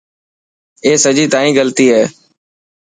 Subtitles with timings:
[0.85, 2.03] اي سڄي تائن غلطي هي.